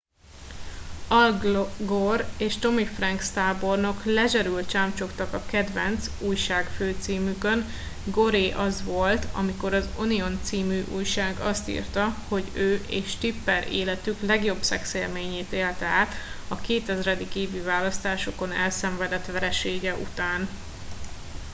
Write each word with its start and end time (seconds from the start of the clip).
al 1.07 1.41
gore 1.81 2.25
és 2.37 2.57
tommy 2.57 2.85
franks 2.85 3.29
tábornok 3.29 4.03
lezserül 4.05 4.65
csámcsogtak 4.65 5.33
a 5.33 5.43
kedvenc 5.45 6.09
újságfőcímükön 6.19 7.65
goré 8.05 8.51
az 8.51 8.83
volt 8.83 9.27
amikor 9.33 9.73
az 9.73 9.87
onion 9.97 10.39
c. 10.43 10.51
újság 10.93 11.37
azt 11.39 11.67
írta 11.69 12.09
hogy 12.27 12.47
ő 12.53 12.85
és 12.89 13.15
tipper 13.15 13.71
életük 13.71 14.21
legjobb 14.25 14.61
szexélményét 14.61 15.51
élte 15.51 15.85
át 15.85 16.13
a 16.47 16.55
2000. 16.55 17.17
évi 17.35 17.59
választásokon 17.61 18.51
elszenvedett 18.51 19.25
veresége 19.25 19.93
után 19.95 20.47